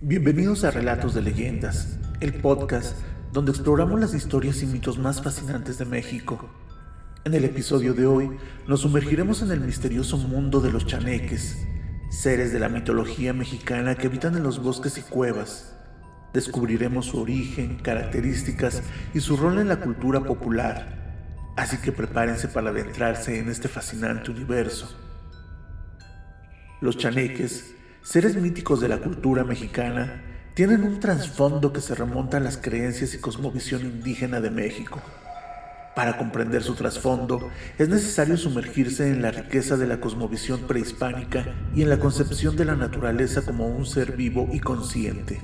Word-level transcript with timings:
Bienvenidos 0.00 0.62
a 0.62 0.70
Relatos 0.70 1.12
de 1.12 1.22
Leyendas, 1.22 1.98
el 2.20 2.34
podcast 2.34 2.96
donde 3.32 3.50
exploramos 3.50 3.98
las 3.98 4.14
historias 4.14 4.62
y 4.62 4.66
mitos 4.66 4.96
más 4.96 5.20
fascinantes 5.20 5.76
de 5.76 5.86
México. 5.86 6.48
En 7.24 7.34
el 7.34 7.44
episodio 7.44 7.94
de 7.94 8.06
hoy 8.06 8.30
nos 8.68 8.82
sumergiremos 8.82 9.42
en 9.42 9.50
el 9.50 9.60
misterioso 9.60 10.16
mundo 10.16 10.60
de 10.60 10.70
los 10.70 10.86
chaneques, 10.86 11.66
seres 12.10 12.52
de 12.52 12.60
la 12.60 12.68
mitología 12.68 13.32
mexicana 13.32 13.96
que 13.96 14.06
habitan 14.06 14.36
en 14.36 14.44
los 14.44 14.62
bosques 14.62 14.98
y 14.98 15.02
cuevas. 15.02 15.74
Descubriremos 16.32 17.06
su 17.06 17.20
origen, 17.20 17.78
características 17.82 18.84
y 19.14 19.18
su 19.18 19.36
rol 19.36 19.58
en 19.58 19.66
la 19.66 19.80
cultura 19.80 20.20
popular. 20.20 21.50
Así 21.56 21.76
que 21.78 21.90
prepárense 21.90 22.46
para 22.46 22.70
adentrarse 22.70 23.40
en 23.40 23.48
este 23.48 23.66
fascinante 23.66 24.30
universo. 24.30 24.96
Los 26.80 26.96
chaneques, 26.96 27.74
seres 28.08 28.36
míticos 28.36 28.80
de 28.80 28.88
la 28.88 29.00
cultura 29.00 29.44
mexicana, 29.44 30.22
tienen 30.54 30.82
un 30.82 30.98
trasfondo 30.98 31.74
que 31.74 31.82
se 31.82 31.94
remonta 31.94 32.38
a 32.38 32.40
las 32.40 32.56
creencias 32.56 33.12
y 33.12 33.18
cosmovisión 33.18 33.82
indígena 33.82 34.40
de 34.40 34.48
México. 34.48 34.98
Para 35.94 36.16
comprender 36.16 36.62
su 36.62 36.74
trasfondo, 36.74 37.50
es 37.76 37.90
necesario 37.90 38.38
sumergirse 38.38 39.10
en 39.10 39.20
la 39.20 39.30
riqueza 39.30 39.76
de 39.76 39.86
la 39.86 40.00
cosmovisión 40.00 40.60
prehispánica 40.60 41.54
y 41.74 41.82
en 41.82 41.90
la 41.90 41.98
concepción 41.98 42.56
de 42.56 42.64
la 42.64 42.76
naturaleza 42.76 43.42
como 43.42 43.66
un 43.66 43.84
ser 43.84 44.16
vivo 44.16 44.48
y 44.54 44.60
consciente. 44.60 45.42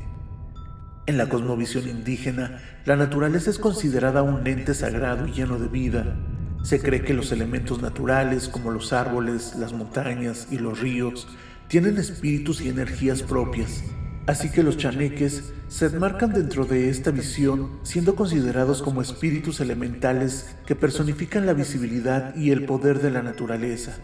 En 1.04 1.18
la 1.18 1.28
cosmovisión 1.28 1.86
indígena, 1.86 2.62
la 2.86 2.96
naturaleza 2.96 3.50
es 3.50 3.58
considerada 3.58 4.22
un 4.22 4.46
ente 4.46 4.72
sagrado 4.72 5.26
y 5.26 5.32
lleno 5.32 5.58
de 5.58 5.68
vida, 5.68 6.16
se 6.64 6.80
cree 6.80 7.02
que 7.02 7.12
los 7.12 7.30
elementos 7.30 7.82
naturales 7.82 8.48
como 8.48 8.70
los 8.70 8.94
árboles, 8.94 9.54
las 9.56 9.74
montañas 9.74 10.48
y 10.50 10.56
los 10.56 10.80
ríos 10.80 11.28
tienen 11.74 11.98
espíritus 11.98 12.60
y 12.60 12.68
energías 12.68 13.24
propias, 13.24 13.82
así 14.28 14.48
que 14.48 14.62
los 14.62 14.76
chaneques 14.76 15.52
se 15.66 15.86
enmarcan 15.86 16.32
dentro 16.32 16.66
de 16.66 16.88
esta 16.88 17.10
visión 17.10 17.80
siendo 17.82 18.14
considerados 18.14 18.80
como 18.80 19.02
espíritus 19.02 19.58
elementales 19.58 20.54
que 20.66 20.76
personifican 20.76 21.46
la 21.46 21.52
visibilidad 21.52 22.32
y 22.36 22.52
el 22.52 22.64
poder 22.64 23.00
de 23.00 23.10
la 23.10 23.22
naturaleza. 23.22 23.96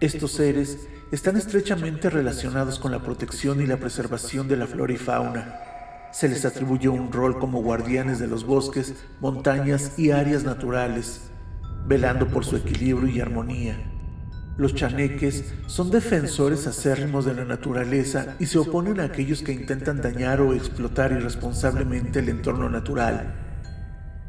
Estos 0.00 0.32
seres 0.32 0.88
están 1.10 1.36
estrechamente 1.36 2.08
relacionados 2.08 2.78
con 2.78 2.90
la 2.90 3.02
protección 3.02 3.60
y 3.60 3.66
la 3.66 3.76
preservación 3.76 4.48
de 4.48 4.56
la 4.56 4.66
flora 4.66 4.94
y 4.94 4.96
fauna. 4.96 5.60
Se 6.10 6.26
les 6.26 6.46
atribuye 6.46 6.88
un 6.88 7.12
rol 7.12 7.38
como 7.38 7.60
guardianes 7.60 8.18
de 8.18 8.28
los 8.28 8.46
bosques, 8.46 8.94
montañas 9.20 9.98
y 9.98 10.12
áreas 10.12 10.42
naturales, 10.42 11.20
velando 11.86 12.28
por 12.28 12.46
su 12.46 12.56
equilibrio 12.56 13.14
y 13.14 13.20
armonía. 13.20 13.92
Los 14.58 14.74
chaneques 14.74 15.54
son 15.66 15.90
defensores 15.90 16.66
acérrimos 16.66 17.24
de 17.24 17.32
la 17.32 17.46
naturaleza 17.46 18.36
y 18.38 18.44
se 18.44 18.58
oponen 18.58 19.00
a 19.00 19.04
aquellos 19.04 19.42
que 19.42 19.52
intentan 19.52 20.02
dañar 20.02 20.42
o 20.42 20.52
explotar 20.52 21.10
irresponsablemente 21.12 22.18
el 22.18 22.28
entorno 22.28 22.68
natural. 22.68 23.34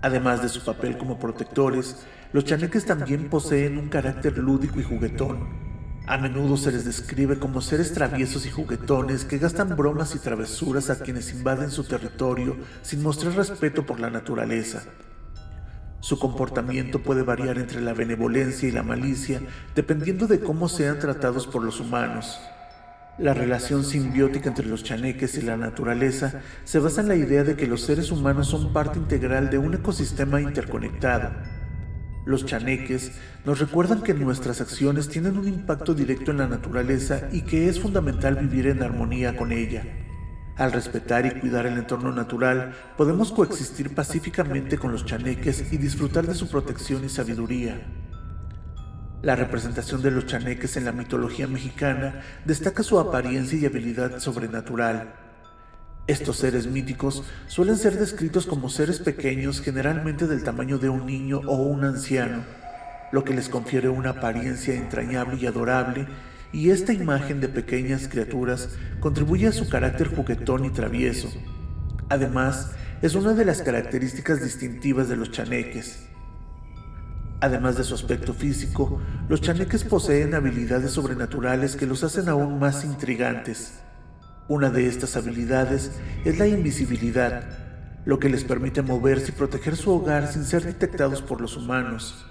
Además 0.02 0.42
de 0.42 0.48
su 0.48 0.64
papel 0.64 0.98
como 0.98 1.20
protectores, 1.20 2.06
los 2.32 2.46
chaneques 2.46 2.86
también 2.86 3.30
poseen 3.30 3.78
un 3.78 3.90
carácter 3.90 4.38
lúdico 4.38 4.80
y 4.80 4.84
juguetón. 4.84 5.74
A 6.08 6.18
menudo 6.18 6.56
se 6.56 6.72
les 6.72 6.86
describe 6.86 7.38
como 7.38 7.60
seres 7.60 7.94
traviesos 7.94 8.46
y 8.46 8.50
juguetones 8.50 9.26
que 9.26 9.40
gastan 9.40 9.76
bromas 9.76 10.16
y 10.16 10.20
travesuras 10.20 10.90
a 10.90 11.00
quienes 11.00 11.34
invaden 11.34 11.70
su 11.70 11.84
territorio 11.84 12.56
sin 12.82 13.04
mostrar 13.04 13.34
respeto 13.36 13.86
por 13.86 14.00
la 14.00 14.10
naturaleza. 14.10 14.84
Su 16.04 16.20
comportamiento 16.20 17.00
puede 17.00 17.24
variar 17.24 17.58
entre 17.58 17.80
la 17.80 17.94
benevolencia 17.94 18.68
y 18.68 18.74
la 18.74 18.84
malicia 18.84 19.40
dependiendo 19.74 20.28
de 20.28 20.42
cómo 20.42 20.68
sean 20.68 21.00
tratados 21.00 21.48
por 21.48 21.64
los 21.64 21.80
humanos. 21.80 22.42
La 23.18 23.34
relación 23.34 23.86
simbiótica 23.86 24.50
entre 24.50 24.66
los 24.66 24.84
chaneques 24.84 25.38
y 25.38 25.44
la 25.44 25.56
naturaleza 25.56 26.42
se 26.66 26.80
basa 26.80 27.00
en 27.00 27.08
la 27.08 27.16
idea 27.16 27.46
de 27.46 27.56
que 27.56 27.68
los 27.68 27.84
seres 27.84 28.12
humanos 28.12 28.50
son 28.50 28.74
parte 28.74 29.00
integral 29.00 29.50
de 29.50 29.60
un 29.60 29.76
ecosistema 29.76 30.42
interconectado. 30.42 31.32
Los 32.26 32.46
chaneques 32.46 33.14
nos 33.46 33.60
recuerdan 33.60 34.02
que 34.02 34.14
nuestras 34.14 34.60
acciones 34.60 35.08
tienen 35.08 35.38
un 35.38 35.48
impacto 35.48 35.94
directo 35.94 36.32
en 36.32 36.40
la 36.40 36.48
naturaleza 36.48 37.30
y 37.32 37.44
que 37.44 37.70
es 37.70 37.80
fundamental 37.80 38.36
vivir 38.36 38.68
en 38.68 38.84
armonía 38.84 39.38
con 39.38 39.54
ella. 39.54 39.86
Al 40.56 40.72
respetar 40.72 41.26
y 41.26 41.32
cuidar 41.40 41.66
el 41.66 41.78
entorno 41.80 42.12
natural, 42.12 42.74
podemos 42.96 43.32
coexistir 43.32 43.96
pacíficamente 43.96 44.78
con 44.78 44.92
los 44.92 45.06
chaneques 45.06 45.74
y 45.74 45.78
disfrutar 45.78 46.28
de 46.28 46.36
su 46.36 46.48
protección 46.48 47.04
y 47.04 47.10
sabiduría. 47.10 47.82
La 49.24 49.36
representación 49.36 50.04
de 50.04 50.12
los 50.12 50.28
chaneques 50.28 50.78
en 50.78 50.86
la 50.86 50.92
mitología 50.92 51.48
mexicana 51.48 52.22
destaca 52.46 52.84
su 52.84 53.00
apariencia 53.00 53.58
y 53.58 53.66
habilidad 53.66 54.20
sobrenatural. 54.20 55.16
Estos 56.06 56.38
seres 56.38 56.68
míticos 56.68 57.24
suelen 57.48 57.78
ser 57.78 57.98
descritos 57.98 58.46
como 58.46 58.70
seres 58.70 59.00
pequeños 59.00 59.62
generalmente 59.62 60.28
del 60.28 60.44
tamaño 60.44 60.78
de 60.78 60.90
un 60.90 61.08
niño 61.08 61.40
o 61.48 61.56
un 61.56 61.84
anciano, 61.86 62.44
lo 63.12 63.24
que 63.24 63.34
les 63.34 63.50
confiere 63.50 63.90
una 63.90 64.10
apariencia 64.10 64.76
entrañable 64.76 65.38
y 65.40 65.48
adorable 65.48 66.06
y 66.54 66.70
esta 66.70 66.94
imagen 66.94 67.42
de 67.42 67.50
pequeñas 67.50 68.08
criaturas 68.08 68.70
contribuye 69.00 69.48
a 69.48 69.52
su 69.52 69.68
carácter 69.68 70.16
juguetón 70.16 70.66
y 70.66 70.70
travieso. 70.70 71.30
Además, 72.10 72.72
es 73.02 73.16
una 73.16 73.34
de 73.34 73.44
las 73.44 73.64
características 73.64 74.42
distintivas 74.42 75.10
de 75.10 75.18
los 75.18 75.32
chaneques. 75.32 76.08
Además 77.42 77.76
de 77.76 77.84
su 77.84 77.96
aspecto 77.96 78.34
físico, 78.34 79.02
los 79.28 79.42
chaneques 79.42 79.84
poseen 79.84 80.36
habilidades 80.36 80.92
sobrenaturales 80.92 81.76
que 81.76 81.88
los 81.88 82.04
hacen 82.04 82.30
aún 82.30 82.60
más 82.60 82.86
intrigantes. 82.86 83.80
Una 84.48 84.70
de 84.70 84.88
estas 84.88 85.18
habilidades 85.18 85.92
es 86.24 86.38
la 86.38 86.48
invisibilidad, 86.48 87.44
lo 88.06 88.20
que 88.20 88.30
les 88.30 88.44
permite 88.44 88.84
moverse 88.84 89.32
y 89.32 89.36
proteger 89.36 89.76
su 89.76 89.92
hogar 89.92 90.32
sin 90.32 90.44
ser 90.44 90.64
detectados 90.64 91.22
por 91.22 91.42
los 91.42 91.58
humanos. 91.58 92.28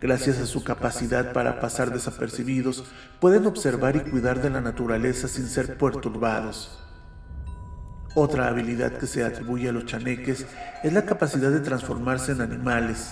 Gracias 0.00 0.38
a 0.38 0.46
su 0.46 0.62
capacidad 0.62 1.32
para 1.32 1.58
pasar 1.58 1.90
desapercibidos, 1.90 2.84
pueden 3.18 3.46
observar 3.46 3.96
y 3.96 4.00
cuidar 4.00 4.42
de 4.42 4.50
la 4.50 4.60
naturaleza 4.60 5.26
sin 5.26 5.46
ser 5.46 5.78
perturbados. 5.78 6.78
Otra 8.14 8.48
habilidad 8.48 8.92
que 8.98 9.06
se 9.06 9.24
atribuye 9.24 9.70
a 9.70 9.72
los 9.72 9.86
chaneques 9.86 10.46
es 10.82 10.92
la 10.92 11.06
capacidad 11.06 11.50
de 11.50 11.60
transformarse 11.60 12.32
en 12.32 12.42
animales. 12.42 13.10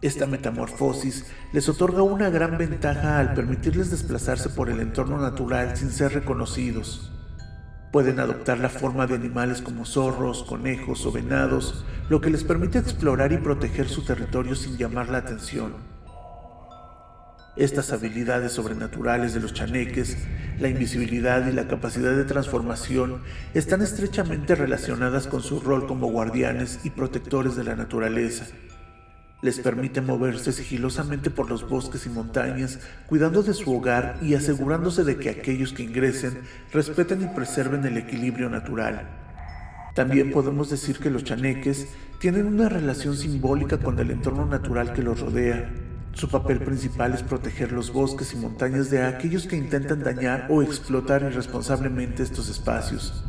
Esta 0.00 0.26
metamorfosis 0.26 1.26
les 1.52 1.68
otorga 1.68 2.02
una 2.02 2.30
gran 2.30 2.58
ventaja 2.58 3.18
al 3.18 3.34
permitirles 3.34 3.90
desplazarse 3.90 4.48
por 4.48 4.70
el 4.70 4.80
entorno 4.80 5.18
natural 5.18 5.76
sin 5.76 5.90
ser 5.90 6.14
reconocidos. 6.14 7.11
Pueden 7.92 8.20
adoptar 8.20 8.58
la 8.58 8.70
forma 8.70 9.06
de 9.06 9.16
animales 9.16 9.60
como 9.60 9.84
zorros, 9.84 10.44
conejos 10.44 11.04
o 11.04 11.12
venados, 11.12 11.84
lo 12.08 12.22
que 12.22 12.30
les 12.30 12.42
permite 12.42 12.78
explorar 12.78 13.32
y 13.32 13.36
proteger 13.36 13.86
su 13.86 14.02
territorio 14.02 14.54
sin 14.54 14.78
llamar 14.78 15.10
la 15.10 15.18
atención. 15.18 15.74
Estas 17.54 17.92
habilidades 17.92 18.52
sobrenaturales 18.52 19.34
de 19.34 19.40
los 19.40 19.52
chaneques, 19.52 20.16
la 20.58 20.68
invisibilidad 20.68 21.46
y 21.46 21.52
la 21.52 21.68
capacidad 21.68 22.16
de 22.16 22.24
transformación 22.24 23.20
están 23.52 23.82
estrechamente 23.82 24.54
relacionadas 24.54 25.26
con 25.26 25.42
su 25.42 25.60
rol 25.60 25.86
como 25.86 26.10
guardianes 26.10 26.80
y 26.84 26.90
protectores 26.90 27.56
de 27.56 27.64
la 27.64 27.76
naturaleza 27.76 28.46
les 29.42 29.58
permite 29.58 30.00
moverse 30.00 30.52
sigilosamente 30.52 31.28
por 31.28 31.50
los 31.50 31.68
bosques 31.68 32.06
y 32.06 32.08
montañas, 32.08 32.78
cuidando 33.08 33.42
de 33.42 33.52
su 33.54 33.74
hogar 33.74 34.18
y 34.22 34.34
asegurándose 34.34 35.02
de 35.02 35.16
que 35.16 35.30
aquellos 35.30 35.72
que 35.72 35.82
ingresen 35.82 36.38
respeten 36.72 37.22
y 37.22 37.34
preserven 37.34 37.84
el 37.84 37.96
equilibrio 37.96 38.48
natural. 38.48 39.08
También 39.94 40.30
podemos 40.30 40.70
decir 40.70 40.98
que 40.98 41.10
los 41.10 41.24
chaneques 41.24 41.88
tienen 42.20 42.46
una 42.46 42.68
relación 42.68 43.16
simbólica 43.16 43.78
con 43.78 43.98
el 43.98 44.12
entorno 44.12 44.46
natural 44.46 44.92
que 44.92 45.02
los 45.02 45.20
rodea. 45.20 45.70
Su 46.14 46.28
papel 46.28 46.60
principal 46.60 47.12
es 47.12 47.22
proteger 47.22 47.72
los 47.72 47.92
bosques 47.92 48.32
y 48.32 48.36
montañas 48.36 48.90
de 48.90 49.02
aquellos 49.02 49.46
que 49.46 49.56
intentan 49.56 50.04
dañar 50.04 50.46
o 50.50 50.62
explotar 50.62 51.22
irresponsablemente 51.22 52.22
estos 52.22 52.48
espacios. 52.48 53.24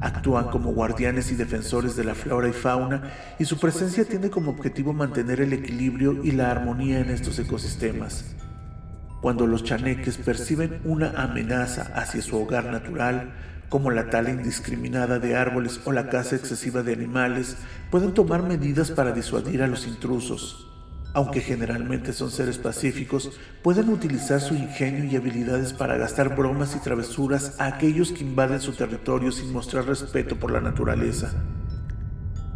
Actúan 0.00 0.48
como 0.48 0.72
guardianes 0.72 1.32
y 1.32 1.36
defensores 1.36 1.96
de 1.96 2.04
la 2.04 2.14
flora 2.14 2.48
y 2.48 2.52
fauna 2.52 3.12
y 3.38 3.46
su 3.46 3.58
presencia 3.58 4.04
tiene 4.04 4.28
como 4.28 4.50
objetivo 4.50 4.92
mantener 4.92 5.40
el 5.40 5.54
equilibrio 5.54 6.22
y 6.22 6.32
la 6.32 6.50
armonía 6.50 7.00
en 7.00 7.10
estos 7.10 7.38
ecosistemas. 7.38 8.34
Cuando 9.22 9.46
los 9.46 9.64
chaneques 9.64 10.18
perciben 10.18 10.80
una 10.84 11.10
amenaza 11.22 11.90
hacia 11.94 12.20
su 12.20 12.36
hogar 12.36 12.66
natural, 12.66 13.32
como 13.70 13.90
la 13.90 14.10
tala 14.10 14.30
indiscriminada 14.30 15.18
de 15.18 15.34
árboles 15.34 15.80
o 15.86 15.92
la 15.92 16.08
caza 16.08 16.36
excesiva 16.36 16.82
de 16.82 16.92
animales, 16.92 17.56
pueden 17.90 18.12
tomar 18.12 18.42
medidas 18.42 18.90
para 18.90 19.12
disuadir 19.12 19.62
a 19.62 19.66
los 19.66 19.86
intrusos. 19.86 20.75
Aunque 21.16 21.40
generalmente 21.40 22.12
son 22.12 22.30
seres 22.30 22.58
pacíficos, 22.58 23.30
pueden 23.62 23.88
utilizar 23.88 24.38
su 24.38 24.52
ingenio 24.52 25.04
y 25.04 25.16
habilidades 25.16 25.72
para 25.72 25.96
gastar 25.96 26.36
bromas 26.36 26.76
y 26.76 26.80
travesuras 26.80 27.58
a 27.58 27.68
aquellos 27.68 28.12
que 28.12 28.22
invaden 28.22 28.60
su 28.60 28.72
territorio 28.72 29.32
sin 29.32 29.50
mostrar 29.50 29.86
respeto 29.86 30.36
por 30.36 30.50
la 30.50 30.60
naturaleza. 30.60 31.32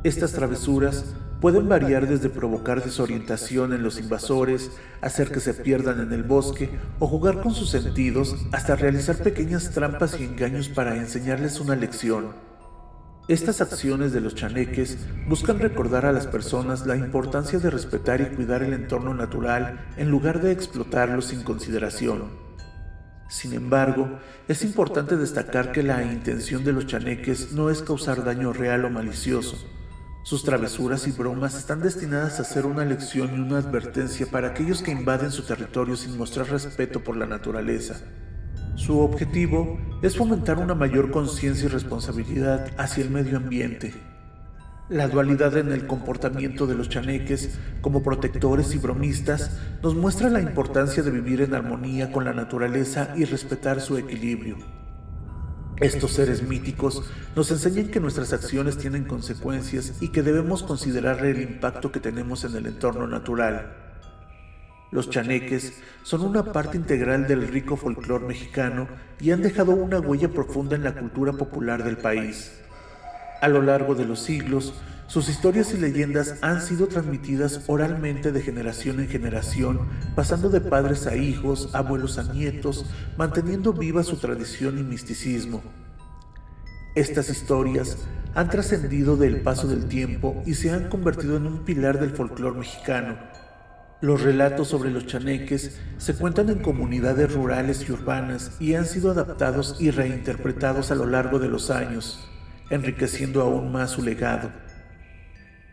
Estas 0.04 0.32
travesuras 0.32 1.06
pueden 1.40 1.70
variar 1.70 2.06
desde 2.06 2.28
provocar 2.28 2.84
desorientación 2.84 3.72
en 3.72 3.82
los 3.82 3.98
invasores, 3.98 4.70
hacer 5.00 5.32
que 5.32 5.40
se 5.40 5.54
pierdan 5.54 5.98
en 5.98 6.12
el 6.12 6.22
bosque 6.22 6.68
o 6.98 7.06
jugar 7.06 7.40
con 7.40 7.54
sus 7.54 7.70
sentidos 7.70 8.36
hasta 8.52 8.76
realizar 8.76 9.16
pequeñas 9.16 9.70
trampas 9.70 10.20
y 10.20 10.24
engaños 10.24 10.68
para 10.68 10.96
enseñarles 10.96 11.60
una 11.60 11.76
lección. 11.76 12.49
Estas 13.30 13.60
acciones 13.60 14.12
de 14.12 14.20
los 14.20 14.34
chaneques 14.34 14.98
buscan 15.28 15.60
recordar 15.60 16.04
a 16.04 16.10
las 16.10 16.26
personas 16.26 16.84
la 16.84 16.96
importancia 16.96 17.60
de 17.60 17.70
respetar 17.70 18.20
y 18.20 18.34
cuidar 18.34 18.64
el 18.64 18.72
entorno 18.72 19.14
natural 19.14 19.86
en 19.96 20.10
lugar 20.10 20.42
de 20.42 20.50
explotarlo 20.50 21.22
sin 21.22 21.44
consideración. 21.44 22.24
Sin 23.28 23.52
embargo, 23.52 24.18
es 24.48 24.64
importante 24.64 25.16
destacar 25.16 25.70
que 25.70 25.84
la 25.84 26.02
intención 26.02 26.64
de 26.64 26.72
los 26.72 26.88
chaneques 26.88 27.52
no 27.52 27.70
es 27.70 27.82
causar 27.82 28.24
daño 28.24 28.52
real 28.52 28.84
o 28.84 28.90
malicioso. 28.90 29.56
Sus 30.24 30.42
travesuras 30.42 31.06
y 31.06 31.12
bromas 31.12 31.56
están 31.56 31.82
destinadas 31.82 32.40
a 32.40 32.44
ser 32.44 32.66
una 32.66 32.84
lección 32.84 33.36
y 33.36 33.38
una 33.38 33.58
advertencia 33.58 34.26
para 34.26 34.48
aquellos 34.48 34.82
que 34.82 34.90
invaden 34.90 35.30
su 35.30 35.44
territorio 35.44 35.94
sin 35.94 36.18
mostrar 36.18 36.50
respeto 36.50 37.04
por 37.04 37.16
la 37.16 37.26
naturaleza. 37.26 37.94
Su 38.80 39.00
objetivo 39.00 39.78
es 40.00 40.16
fomentar 40.16 40.56
una 40.56 40.74
mayor 40.74 41.10
conciencia 41.10 41.66
y 41.66 41.68
responsabilidad 41.68 42.70
hacia 42.78 43.04
el 43.04 43.10
medio 43.10 43.36
ambiente. 43.36 43.92
La 44.88 45.06
dualidad 45.06 45.54
en 45.58 45.70
el 45.70 45.86
comportamiento 45.86 46.66
de 46.66 46.76
los 46.76 46.88
chaneques 46.88 47.58
como 47.82 48.02
protectores 48.02 48.74
y 48.74 48.78
bromistas 48.78 49.60
nos 49.82 49.94
muestra 49.94 50.30
la 50.30 50.40
importancia 50.40 51.02
de 51.02 51.10
vivir 51.10 51.42
en 51.42 51.54
armonía 51.54 52.10
con 52.10 52.24
la 52.24 52.32
naturaleza 52.32 53.12
y 53.18 53.26
respetar 53.26 53.82
su 53.82 53.98
equilibrio. 53.98 54.56
Estos 55.76 56.12
seres 56.12 56.42
míticos 56.42 57.04
nos 57.36 57.50
enseñan 57.50 57.88
que 57.88 58.00
nuestras 58.00 58.32
acciones 58.32 58.78
tienen 58.78 59.04
consecuencias 59.04 60.00
y 60.00 60.08
que 60.08 60.22
debemos 60.22 60.62
considerar 60.62 61.22
el 61.26 61.42
impacto 61.42 61.92
que 61.92 62.00
tenemos 62.00 62.44
en 62.44 62.56
el 62.56 62.64
entorno 62.64 63.06
natural. 63.06 63.79
Los 64.90 65.08
chaneques 65.08 65.74
son 66.02 66.22
una 66.22 66.52
parte 66.52 66.76
integral 66.76 67.28
del 67.28 67.46
rico 67.46 67.76
folclore 67.76 68.26
mexicano 68.26 68.88
y 69.20 69.30
han 69.30 69.40
dejado 69.40 69.72
una 69.72 70.00
huella 70.00 70.28
profunda 70.28 70.74
en 70.74 70.82
la 70.82 70.94
cultura 70.94 71.32
popular 71.32 71.84
del 71.84 71.96
país. 71.96 72.60
A 73.40 73.46
lo 73.48 73.62
largo 73.62 73.94
de 73.94 74.04
los 74.04 74.20
siglos, 74.20 74.74
sus 75.06 75.28
historias 75.28 75.72
y 75.74 75.76
leyendas 75.76 76.36
han 76.40 76.60
sido 76.60 76.88
transmitidas 76.88 77.62
oralmente 77.68 78.32
de 78.32 78.42
generación 78.42 79.00
en 79.00 79.08
generación, 79.08 79.80
pasando 80.14 80.50
de 80.50 80.60
padres 80.60 81.06
a 81.06 81.16
hijos, 81.16 81.70
abuelos 81.72 82.18
a 82.18 82.32
nietos, 82.32 82.86
manteniendo 83.16 83.72
viva 83.72 84.02
su 84.02 84.16
tradición 84.16 84.78
y 84.78 84.82
misticismo. 84.82 85.62
Estas 86.96 87.30
historias 87.30 87.96
han 88.34 88.50
trascendido 88.50 89.16
del 89.16 89.40
paso 89.42 89.68
del 89.68 89.86
tiempo 89.86 90.42
y 90.46 90.54
se 90.54 90.72
han 90.72 90.88
convertido 90.88 91.36
en 91.36 91.46
un 91.46 91.64
pilar 91.64 92.00
del 92.00 92.10
folclore 92.10 92.58
mexicano, 92.58 93.16
los 94.00 94.22
relatos 94.22 94.68
sobre 94.68 94.90
los 94.90 95.06
chaneques 95.06 95.78
se 95.98 96.14
cuentan 96.14 96.48
en 96.48 96.60
comunidades 96.60 97.32
rurales 97.34 97.86
y 97.86 97.92
urbanas 97.92 98.52
y 98.58 98.74
han 98.74 98.86
sido 98.86 99.10
adaptados 99.10 99.76
y 99.78 99.90
reinterpretados 99.90 100.90
a 100.90 100.94
lo 100.94 101.04
largo 101.04 101.38
de 101.38 101.48
los 101.48 101.70
años, 101.70 102.26
enriqueciendo 102.70 103.42
aún 103.42 103.70
más 103.72 103.90
su 103.90 104.02
legado. 104.02 104.52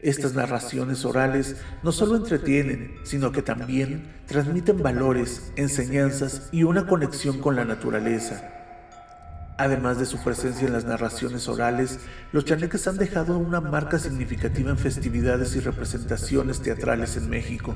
Estas 0.01 0.33
narraciones 0.33 1.05
orales 1.05 1.55
no 1.83 1.93
solo 1.93 2.17
entretienen, 2.17 2.95
sino 3.03 3.31
que 3.31 3.41
también 3.41 4.11
transmiten 4.25 4.83
valores, 4.83 5.53
enseñanzas 5.55 6.49
y 6.51 6.63
una 6.63 6.85
conexión 6.85 7.39
con 7.39 7.55
la 7.55 7.63
naturaleza. 7.63 8.53
Además 9.57 9.99
de 9.99 10.05
su 10.05 10.21
presencia 10.23 10.67
en 10.67 10.73
las 10.73 10.85
narraciones 10.85 11.47
orales, 11.47 11.99
los 12.31 12.45
chaneques 12.45 12.87
han 12.87 12.97
dejado 12.97 13.39
una 13.39 13.59
marca 13.59 13.97
significativa 13.97 14.69
en 14.69 14.77
festividades 14.77 15.55
y 15.55 15.61
representaciones 15.61 16.61
teatrales 16.61 17.17
en 17.17 17.29
México. 17.29 17.75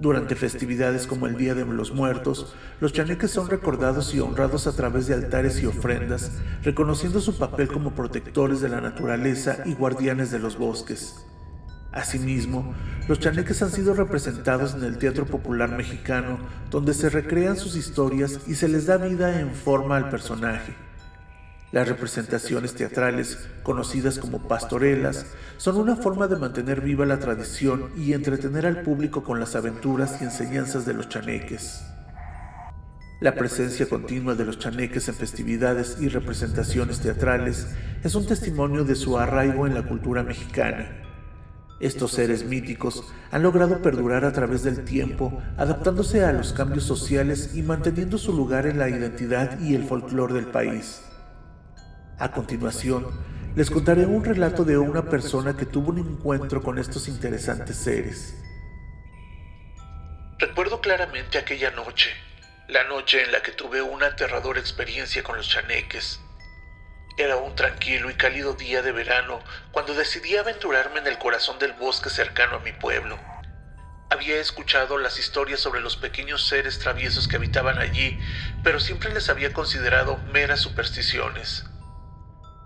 Durante 0.00 0.36
festividades 0.36 1.08
como 1.08 1.26
el 1.26 1.36
Día 1.36 1.56
de 1.56 1.64
los 1.64 1.92
Muertos, 1.92 2.54
los 2.80 2.92
chaneques 2.92 3.32
son 3.32 3.50
recordados 3.50 4.14
y 4.14 4.20
honrados 4.20 4.68
a 4.68 4.76
través 4.76 5.08
de 5.08 5.14
altares 5.14 5.60
y 5.60 5.66
ofrendas, 5.66 6.30
reconociendo 6.62 7.20
su 7.20 7.36
papel 7.36 7.66
como 7.66 7.96
protectores 7.96 8.60
de 8.60 8.68
la 8.68 8.80
naturaleza 8.80 9.58
y 9.64 9.74
guardianes 9.74 10.30
de 10.30 10.38
los 10.38 10.56
bosques. 10.56 11.26
Asimismo, 11.90 12.74
los 13.08 13.18
chaneques 13.18 13.60
han 13.60 13.72
sido 13.72 13.92
representados 13.92 14.74
en 14.74 14.84
el 14.84 14.98
teatro 14.98 15.26
popular 15.26 15.76
mexicano, 15.76 16.38
donde 16.70 16.94
se 16.94 17.10
recrean 17.10 17.56
sus 17.56 17.74
historias 17.74 18.38
y 18.46 18.54
se 18.54 18.68
les 18.68 18.86
da 18.86 18.98
vida 18.98 19.40
en 19.40 19.52
forma 19.52 19.96
al 19.96 20.10
personaje. 20.10 20.87
Las 21.70 21.86
representaciones 21.86 22.74
teatrales, 22.74 23.46
conocidas 23.62 24.18
como 24.18 24.48
pastorelas, 24.48 25.26
son 25.58 25.76
una 25.76 25.96
forma 25.96 26.26
de 26.26 26.36
mantener 26.36 26.80
viva 26.80 27.04
la 27.04 27.18
tradición 27.18 27.90
y 27.94 28.14
entretener 28.14 28.64
al 28.64 28.80
público 28.80 29.22
con 29.22 29.38
las 29.38 29.54
aventuras 29.54 30.22
y 30.22 30.24
enseñanzas 30.24 30.86
de 30.86 30.94
los 30.94 31.10
chaneques. 31.10 31.82
La 33.20 33.34
presencia 33.34 33.86
continua 33.86 34.34
de 34.34 34.46
los 34.46 34.58
chaneques 34.58 35.08
en 35.08 35.14
festividades 35.14 35.98
y 36.00 36.08
representaciones 36.08 37.00
teatrales 37.00 37.66
es 38.02 38.14
un 38.14 38.24
testimonio 38.24 38.84
de 38.84 38.94
su 38.94 39.18
arraigo 39.18 39.66
en 39.66 39.74
la 39.74 39.82
cultura 39.82 40.22
mexicana. 40.22 40.88
Estos 41.80 42.12
seres 42.12 42.46
míticos 42.46 43.04
han 43.30 43.42
logrado 43.42 43.82
perdurar 43.82 44.24
a 44.24 44.32
través 44.32 44.62
del 44.62 44.84
tiempo, 44.84 45.42
adaptándose 45.58 46.24
a 46.24 46.32
los 46.32 46.54
cambios 46.54 46.84
sociales 46.84 47.54
y 47.54 47.62
manteniendo 47.62 48.16
su 48.16 48.32
lugar 48.32 48.66
en 48.66 48.78
la 48.78 48.88
identidad 48.88 49.60
y 49.60 49.74
el 49.74 49.84
folclore 49.84 50.32
del 50.32 50.46
país. 50.46 51.02
A 52.20 52.32
continuación, 52.32 53.06
les 53.54 53.70
contaré 53.70 54.04
un 54.04 54.24
relato 54.24 54.64
de 54.64 54.76
una 54.76 55.08
persona 55.08 55.56
que 55.56 55.66
tuvo 55.66 55.90
un 55.90 55.98
encuentro 55.98 56.60
con 56.64 56.80
estos 56.80 57.06
interesantes 57.06 57.76
seres. 57.76 58.34
Recuerdo 60.36 60.80
claramente 60.80 61.38
aquella 61.38 61.70
noche, 61.70 62.10
la 62.66 62.82
noche 62.84 63.22
en 63.22 63.30
la 63.30 63.40
que 63.40 63.52
tuve 63.52 63.82
una 63.82 64.06
aterradora 64.06 64.58
experiencia 64.58 65.22
con 65.22 65.36
los 65.36 65.48
chaneques. 65.48 66.18
Era 67.16 67.36
un 67.36 67.54
tranquilo 67.54 68.10
y 68.10 68.14
cálido 68.14 68.54
día 68.54 68.82
de 68.82 68.90
verano 68.90 69.38
cuando 69.70 69.94
decidí 69.94 70.36
aventurarme 70.36 70.98
en 70.98 71.06
el 71.06 71.18
corazón 71.18 71.60
del 71.60 71.74
bosque 71.74 72.10
cercano 72.10 72.56
a 72.56 72.60
mi 72.60 72.72
pueblo. 72.72 73.16
Había 74.10 74.40
escuchado 74.40 74.98
las 74.98 75.20
historias 75.20 75.60
sobre 75.60 75.80
los 75.80 75.96
pequeños 75.96 76.48
seres 76.48 76.80
traviesos 76.80 77.28
que 77.28 77.36
habitaban 77.36 77.78
allí, 77.78 78.18
pero 78.64 78.80
siempre 78.80 79.14
les 79.14 79.28
había 79.28 79.52
considerado 79.52 80.16
meras 80.32 80.58
supersticiones. 80.58 81.64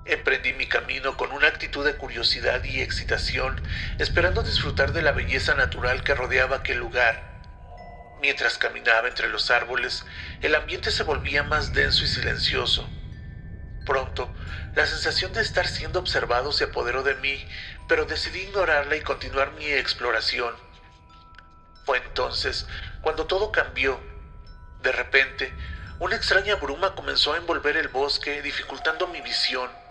Emprendí 0.04 0.52
mi 0.52 0.66
camino 0.66 1.16
con 1.16 1.31
una 1.31 1.46
actitud 1.46 1.84
de 1.84 1.96
curiosidad 1.96 2.64
y 2.64 2.81
excitación, 2.81 3.60
esperando 3.99 4.43
disfrutar 4.43 4.93
de 4.93 5.02
la 5.02 5.12
belleza 5.12 5.54
natural 5.54 6.02
que 6.02 6.14
rodeaba 6.14 6.56
aquel 6.56 6.78
lugar. 6.78 7.22
Mientras 8.20 8.58
caminaba 8.58 9.08
entre 9.08 9.28
los 9.28 9.50
árboles, 9.50 10.04
el 10.40 10.56
ambiente 10.56 10.90
se 10.90 11.04
volvía 11.04 11.44
más 11.44 11.72
denso 11.72 12.04
y 12.04 12.08
silencioso. 12.08 12.88
Pronto, 13.86 14.32
la 14.74 14.86
sensación 14.86 15.32
de 15.32 15.43
estar 15.43 15.67
siendo 15.67 16.00
observado 16.00 16.50
se 16.53 16.65
apoderó 16.65 17.03
de 17.03 17.15
mí, 17.17 17.44
pero 17.88 18.05
decidí 18.05 18.41
ignorarla 18.41 18.96
y 18.96 19.03
continuar 19.03 19.53
mi 19.53 19.67
exploración. 19.67 20.55
Fue 21.84 21.98
entonces 21.98 22.67
cuando 23.03 23.27
todo 23.27 23.53
cambió. 23.53 24.00
De 24.82 24.93
repente, 24.93 25.53
una 25.98 26.17
extraña 26.17 26.56
bruma 26.56 26.94
comenzó 26.94 27.34
a 27.34 27.36
envolver 27.36 27.77
el 27.77 27.88
bosque, 27.88 28.43
dificultando 28.43 29.06
mi 29.06 29.20
visión. 29.20 29.81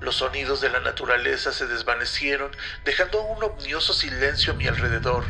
Los 0.00 0.16
sonidos 0.16 0.60
de 0.60 0.68
la 0.68 0.80
naturaleza 0.80 1.52
se 1.52 1.66
desvanecieron, 1.66 2.54
dejando 2.84 3.22
un 3.22 3.42
omnioso 3.42 3.94
silencio 3.94 4.52
a 4.52 4.56
mi 4.56 4.66
alrededor. 4.66 5.24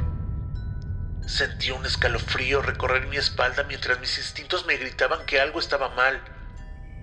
Sentí 1.25 1.71
un 1.71 1.87
escalofrío 1.87 2.63
recorrer 2.63 3.07
mi 3.07 3.17
espalda 3.17 3.65
mientras 3.65 4.01
mis 4.01 4.19
instintos 4.19 4.67
me 4.67 4.77
gritaban 4.77 5.25
que 5.25 5.41
algo 5.41 5.61
estaba 5.61 5.89
mal. 5.91 6.21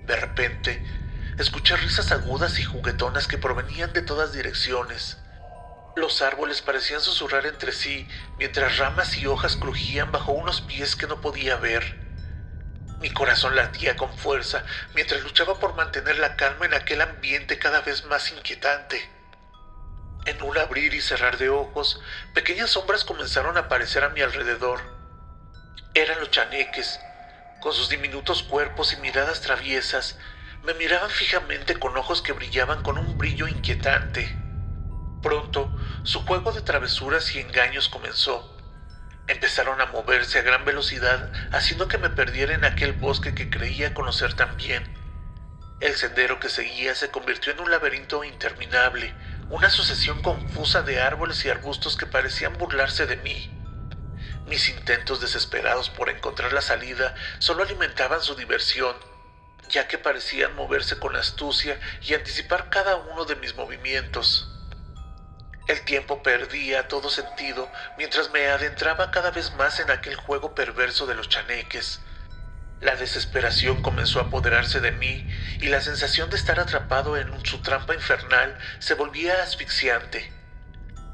De 0.05 0.15
repente, 0.17 0.84
escuché 1.38 1.77
risas 1.77 2.12
agudas 2.12 2.60
y 2.60 2.63
juguetonas 2.63 3.27
que 3.27 3.38
provenían 3.38 3.93
de 3.93 4.01
todas 4.01 4.34
direcciones. 4.34 5.17
Los 5.96 6.22
árboles 6.22 6.62
parecían 6.62 7.01
susurrar 7.01 7.46
entre 7.46 7.72
sí, 7.72 8.08
mientras 8.39 8.77
ramas 8.77 9.17
y 9.17 9.27
hojas 9.27 9.55
crujían 9.55 10.12
bajo 10.12 10.34
unos 10.34 10.62
pies 10.62 10.96
que 10.96 11.08
no 11.08 11.22
podía 11.22 11.55
ver. 11.58 12.03
Mi 13.04 13.12
corazón 13.12 13.58
latía 13.58 13.98
con 13.98 14.18
fuerza 14.18 14.64
mientras 14.96 15.22
luchaba 15.24 15.60
por 15.60 15.76
mantener 15.76 16.20
la 16.20 16.38
calma 16.38 16.68
en 16.68 16.74
aquel 16.74 17.02
ambiente 17.02 17.60
cada 17.60 17.82
vez 17.82 18.06
más 18.06 18.32
inquietante. 18.32 19.12
En 20.26 20.42
un 20.42 20.58
abrir 20.58 20.94
y 20.94 21.02
cerrar 21.02 21.38
de 21.38 21.50
ojos, 21.50 22.00
pequeñas 22.34 22.70
sombras 22.70 23.04
comenzaron 23.04 23.58
a 23.58 23.62
aparecer 23.62 24.06
a 24.06 24.10
mi 24.12 24.22
alrededor. 24.22 24.80
Eran 25.94 26.18
los 26.22 26.32
chaneques. 26.32 26.98
Con 27.60 27.74
sus 27.74 27.90
diminutos 27.90 28.42
cuerpos 28.42 28.94
y 28.94 28.96
miradas 29.02 29.42
traviesas, 29.42 30.18
me 30.64 30.74
miraban 30.74 31.10
fijamente 31.10 31.76
con 31.76 31.98
ojos 31.98 32.22
que 32.22 32.32
brillaban 32.32 32.84
con 32.84 32.98
un 32.98 33.18
brillo 33.18 33.50
inquietante. 33.50 34.34
Pronto, 35.22 35.76
su 36.04 36.22
juego 36.22 36.54
de 36.54 36.62
travesuras 36.62 37.36
y 37.36 37.42
engaños 37.42 37.90
comenzó. 37.90 38.53
Empezaron 39.27 39.80
a 39.80 39.86
moverse 39.86 40.39
a 40.39 40.42
gran 40.42 40.65
velocidad, 40.65 41.32
haciendo 41.53 41.88
que 41.88 41.98
me 41.98 42.10
perdiera 42.10 42.53
en 42.53 42.65
aquel 42.65 42.92
bosque 42.92 43.34
que 43.34 43.50
creía 43.50 43.94
conocer 43.94 44.34
tan 44.34 44.58
bien. 44.58 44.84
El 45.80 45.96
sendero 45.96 46.39
que 46.39 46.50
seguía 46.50 46.94
se 46.94 47.10
convirtió 47.10 47.53
en 47.53 47.62
un 47.62 47.72
laberinto 47.72 48.24
interminable, 48.24 49.13
una 49.50 49.70
sucesión 49.70 50.22
confusa 50.22 50.82
de 50.82 51.01
árboles 51.01 51.44
y 51.46 51.50
arbustos 51.50 51.96
que 51.96 52.06
parecían 52.06 52.58
burlarse 52.58 53.06
de 53.06 53.18
mí. 53.18 53.50
Mis 54.48 54.68
intentos 54.68 55.22
desesperados 55.22 55.89
por 55.89 56.10
encontrar 56.10 56.51
la 56.51 56.62
salida 56.62 57.15
solo 57.39 57.63
alimentaban 57.63 58.22
su 58.22 58.36
diversión, 58.36 58.96
ya 59.70 59.88
que 59.88 59.98
parecían 59.98 60.56
moverse 60.56 61.00
con 61.00 61.15
astucia 61.15 61.80
y 62.01 62.13
anticipar 62.13 62.70
cada 62.70 62.98
uno 62.98 63.24
de 63.25 63.38
mis 63.38 63.56
movimientos. 63.56 64.53
El 65.67 65.82
tiempo 65.86 66.22
perdía 66.22 66.89
todo 66.89 67.10
sentido 67.10 67.72
mientras 67.98 68.32
me 68.32 68.48
adentraba 68.48 69.12
cada 69.12 69.32
vez 69.32 69.53
más 69.55 69.79
en 69.79 69.91
aquel 69.91 70.15
juego 70.15 70.53
perverso 70.53 71.05
de 71.05 71.15
los 71.15 71.29
chaneques. 71.29 72.01
La 72.82 72.98
desesperación 72.98 73.82
comenzó 73.82 74.20
a 74.20 74.24
apoderarse 74.24 74.82
de 74.82 74.91
mí 74.91 75.25
y 75.62 75.67
la 75.67 75.79
sensación 75.79 76.29
de 76.29 76.36
estar 76.36 76.60
atrapado 76.60 77.15
en 77.15 77.46
su 77.46 77.62
trampa 77.62 77.93
infernal 77.93 78.58
se 78.79 78.96
volvía 78.96 79.41
asfixiante. 79.41 80.34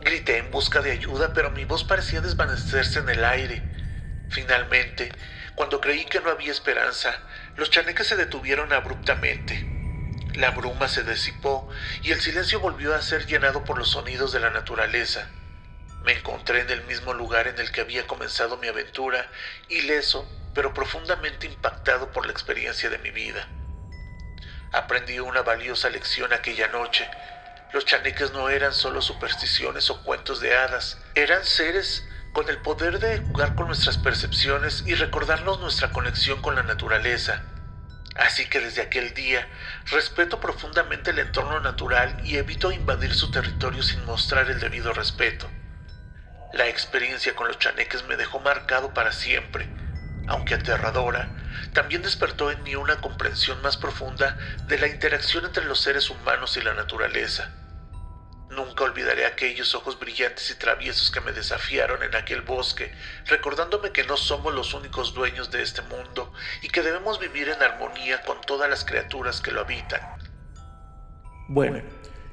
Grité 0.01 0.37
en 0.37 0.49
busca 0.49 0.81
de 0.81 0.93
ayuda, 0.93 1.31
pero 1.33 1.51
mi 1.51 1.65
voz 1.65 1.83
parecía 1.83 2.21
desvanecerse 2.21 2.99
en 2.99 3.09
el 3.09 3.23
aire. 3.23 3.61
Finalmente, 4.29 5.11
cuando 5.53 5.79
creí 5.79 6.05
que 6.05 6.21
no 6.21 6.31
había 6.31 6.51
esperanza, 6.51 7.19
los 7.55 7.69
chaneques 7.69 8.07
se 8.07 8.15
detuvieron 8.15 8.73
abruptamente. 8.73 9.68
La 10.35 10.51
bruma 10.51 10.87
se 10.87 11.03
disipó 11.03 11.67
y 12.01 12.11
el 12.11 12.21
silencio 12.21 12.59
volvió 12.59 12.93
a 12.93 13.01
ser 13.01 13.25
llenado 13.25 13.63
por 13.63 13.77
los 13.77 13.89
sonidos 13.89 14.31
de 14.31 14.39
la 14.39 14.51
naturaleza. 14.51 15.27
Me 16.03 16.13
encontré 16.13 16.61
en 16.61 16.69
el 16.69 16.83
mismo 16.83 17.13
lugar 17.13 17.47
en 17.47 17.59
el 17.59 17.71
que 17.71 17.81
había 17.81 18.07
comenzado 18.07 18.57
mi 18.57 18.67
aventura, 18.67 19.27
ileso, 19.67 20.29
pero 20.53 20.73
profundamente 20.73 21.47
impactado 21.47 22.11
por 22.11 22.25
la 22.25 22.31
experiencia 22.31 22.89
de 22.89 22.99
mi 22.99 23.11
vida. 23.11 23.47
Aprendí 24.71 25.19
una 25.19 25.41
valiosa 25.41 25.89
lección 25.89 26.31
aquella 26.31 26.67
noche. 26.67 27.09
Los 27.73 27.85
chaneques 27.85 28.31
no 28.31 28.49
eran 28.49 28.73
solo 28.73 29.01
supersticiones 29.01 29.89
o 29.89 30.03
cuentos 30.03 30.39
de 30.39 30.55
hadas, 30.55 30.99
eran 31.15 31.43
seres 31.43 32.07
con 32.33 32.49
el 32.49 32.59
poder 32.59 32.99
de 32.99 33.17
jugar 33.19 33.55
con 33.55 33.67
nuestras 33.67 33.97
percepciones 33.97 34.83
y 34.85 34.95
recordarnos 34.95 35.59
nuestra 35.59 35.91
conexión 35.91 36.41
con 36.41 36.55
la 36.55 36.63
naturaleza. 36.63 37.43
Así 38.19 38.47
que 38.47 38.59
desde 38.59 38.81
aquel 38.81 39.13
día 39.13 39.47
respeto 39.91 40.41
profundamente 40.41 41.11
el 41.11 41.19
entorno 41.19 41.61
natural 41.61 42.17
y 42.25 42.35
evito 42.35 42.69
invadir 42.69 43.13
su 43.13 43.31
territorio 43.31 43.81
sin 43.81 44.03
mostrar 44.05 44.49
el 44.49 44.59
debido 44.59 44.91
respeto. 44.91 45.49
La 46.51 46.67
experiencia 46.67 47.33
con 47.33 47.47
los 47.47 47.59
chaneques 47.59 48.03
me 48.07 48.17
dejó 48.17 48.41
marcado 48.41 48.93
para 48.93 49.13
siempre, 49.13 49.69
aunque 50.27 50.55
aterradora, 50.55 51.29
también 51.71 52.01
despertó 52.01 52.51
en 52.51 52.61
mí 52.63 52.75
una 52.75 52.99
comprensión 52.99 53.61
más 53.61 53.77
profunda 53.77 54.37
de 54.67 54.77
la 54.79 54.87
interacción 54.87 55.45
entre 55.45 55.63
los 55.63 55.79
seres 55.79 56.09
humanos 56.09 56.57
y 56.57 56.61
la 56.61 56.73
naturaleza. 56.73 57.58
Nunca 58.49 58.83
olvidaré 58.83 59.25
aquellos 59.25 59.75
ojos 59.75 59.99
brillantes 59.99 60.49
y 60.49 60.55
traviesos 60.55 61.11
que 61.11 61.21
me 61.21 61.31
desafiaron 61.31 62.01
en 62.01 62.15
aquel 62.15 62.41
bosque, 62.41 62.91
recordándome 63.27 63.91
que 63.91 64.03
no 64.05 64.17
somos 64.17 64.53
los 64.55 64.73
únicos 64.73 65.13
dueños 65.13 65.51
de 65.51 65.61
este 65.61 65.81
mundo 65.83 66.33
y 66.63 66.69
que 66.69 66.81
debemos 66.81 67.19
vivir 67.19 67.49
en 67.49 67.61
armonía 67.61 68.23
con 68.23 68.41
todas 68.41 68.69
las 68.69 68.83
criaturas 68.83 69.39
que 69.39 69.51
lo 69.51 69.61
habitan. 69.61 70.01
Bueno, 71.47 71.81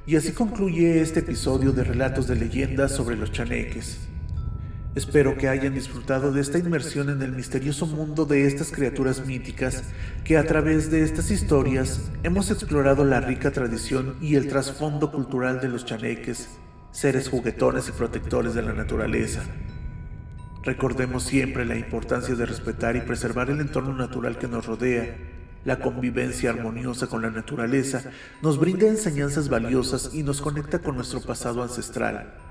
y 0.06 0.16
así 0.16 0.32
concluye 0.32 1.00
este 1.00 1.20
episodio 1.20 1.72
de 1.72 1.84
Relatos 1.84 2.26
de 2.26 2.36
Leyendas 2.36 2.94
sobre 2.94 3.16
los 3.16 3.32
chaneques. 3.32 4.08
Espero 4.96 5.36
que 5.36 5.50
hayan 5.50 5.74
disfrutado 5.74 6.32
de 6.32 6.40
esta 6.40 6.56
inmersión 6.56 7.10
en 7.10 7.20
el 7.20 7.32
misterioso 7.32 7.84
mundo 7.84 8.24
de 8.24 8.46
estas 8.46 8.72
criaturas 8.72 9.26
míticas 9.26 9.84
que 10.24 10.38
a 10.38 10.46
través 10.46 10.90
de 10.90 11.02
estas 11.02 11.30
historias 11.30 12.10
hemos 12.22 12.50
explorado 12.50 13.04
la 13.04 13.20
rica 13.20 13.50
tradición 13.50 14.16
y 14.22 14.36
el 14.36 14.48
trasfondo 14.48 15.12
cultural 15.12 15.60
de 15.60 15.68
los 15.68 15.84
chaneques, 15.84 16.48
seres 16.92 17.28
juguetones 17.28 17.90
y 17.90 17.92
protectores 17.92 18.54
de 18.54 18.62
la 18.62 18.72
naturaleza. 18.72 19.42
Recordemos 20.62 21.24
siempre 21.24 21.66
la 21.66 21.76
importancia 21.76 22.34
de 22.34 22.46
respetar 22.46 22.96
y 22.96 23.02
preservar 23.02 23.50
el 23.50 23.60
entorno 23.60 23.92
natural 23.92 24.38
que 24.38 24.48
nos 24.48 24.64
rodea. 24.64 25.14
La 25.66 25.78
convivencia 25.78 26.48
armoniosa 26.48 27.06
con 27.06 27.20
la 27.20 27.28
naturaleza 27.28 28.02
nos 28.40 28.58
brinda 28.58 28.86
enseñanzas 28.86 29.50
valiosas 29.50 30.14
y 30.14 30.22
nos 30.22 30.40
conecta 30.40 30.78
con 30.78 30.96
nuestro 30.96 31.20
pasado 31.20 31.62
ancestral. 31.62 32.45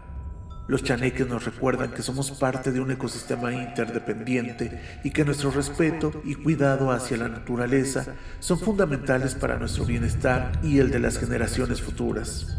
Los 0.67 0.84
chaneques 0.84 1.27
nos 1.27 1.45
recuerdan 1.45 1.91
que 1.91 2.01
somos 2.01 2.31
parte 2.31 2.72
de 2.72 2.79
un 2.79 2.89
ecosistema 2.89 3.53
interdependiente 3.53 4.81
y 5.03 5.12
que 5.12 5.24
nuestro 5.24 5.51
respeto 5.51 6.22
y 6.25 6.34
cuidado 6.34 6.91
hacia 6.91 7.17
la 7.17 7.27
naturaleza 7.27 8.15
son 8.39 8.60
fundamentales 8.60 9.36
para 9.36 9.60
nuestro 9.60 9.86
bienestar 9.86 10.53
y 10.63 10.79
el 10.79 10.89
de 10.89 11.00
las 11.00 11.19
generaciones 11.19 11.84
futuras. 11.84 12.57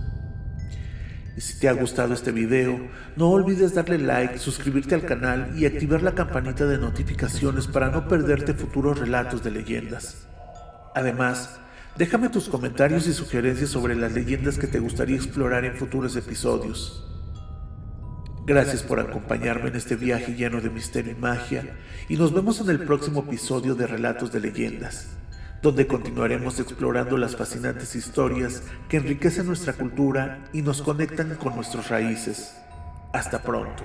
Y 1.37 1.41
si 1.41 1.59
te 1.59 1.69
ha 1.69 1.73
gustado 1.73 2.15
este 2.15 2.31
video, 2.31 2.89
no 3.17 3.29
olvides 3.29 3.75
darle 3.75 3.99
like, 3.99 4.39
suscribirte 4.39 4.95
al 4.95 5.05
canal 5.05 5.53
y 5.59 5.67
activar 5.67 6.03
la 6.03 6.15
campanita 6.15 6.65
de 6.65 6.79
notificaciones 6.79 7.67
para 7.67 7.91
no 7.91 8.07
perderte 8.07 8.55
futuros 8.55 9.01
relatos 9.01 9.43
de 9.43 9.51
leyendas. 9.51 10.29
Además, 10.95 11.59
déjame 11.99 12.29
tus 12.29 12.49
comentarios 12.49 13.07
y 13.09 13.13
sugerencias 13.13 13.69
sobre 13.69 13.97
las 13.97 14.13
leyendas 14.13 14.59
que 14.59 14.69
te 14.69 14.79
gustaría 14.79 15.17
explorar 15.17 15.65
en 15.65 15.77
futuros 15.77 16.15
episodios. 16.17 17.16
Gracias 18.47 18.85
por 18.85 19.01
acompañarme 19.01 19.71
en 19.71 19.75
este 19.75 19.97
viaje 19.97 20.37
lleno 20.37 20.61
de 20.61 20.71
misterio 20.71 21.11
y 21.11 21.17
magia 21.17 21.75
y 22.09 22.17
nos 22.17 22.33
vemos 22.33 22.61
en 22.61 22.71
el 22.71 22.79
próximo 22.79 23.25
episodio 23.27 23.75
de 23.75 23.89
Relatos 23.89 24.31
de 24.31 24.39
Leyendas, 24.39 25.09
donde 25.63 25.89
continuaremos 25.89 26.61
explorando 26.61 27.19
las 27.19 27.35
fascinantes 27.35 27.97
historias 27.97 28.63
que 28.89 28.99
enriquecen 28.99 29.47
nuestra 29.47 29.73
cultura 29.73 30.45
y 30.53 30.63
nos 30.63 30.81
conectan 30.81 31.35
con 31.35 31.57
nuestras 31.57 31.89
raíces. 31.89 32.57
Hasta 33.13 33.43
pronto. 33.43 33.85